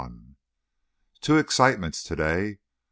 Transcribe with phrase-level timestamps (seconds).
[1.21, 2.57] Two excitements to day.